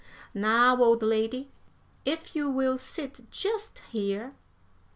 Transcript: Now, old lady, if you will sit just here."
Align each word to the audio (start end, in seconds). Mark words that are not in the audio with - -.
Now, 0.33 0.81
old 0.81 1.03
lady, 1.03 1.51
if 2.05 2.35
you 2.35 2.49
will 2.49 2.75
sit 2.75 3.29
just 3.29 3.83
here." 3.91 4.33